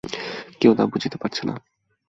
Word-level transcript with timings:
কেউ 0.59 0.71
তা 0.75 0.83
বুঝতে 0.85 1.17
পারছে 1.17 1.41
না। 1.47 1.55